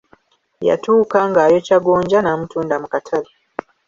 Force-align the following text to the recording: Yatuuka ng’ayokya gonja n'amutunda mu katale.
Yatuuka 0.67 1.17
ng’ayokya 1.29 1.77
gonja 1.85 2.19
n'amutunda 2.21 2.75
mu 2.81 2.87
katale. 2.93 3.29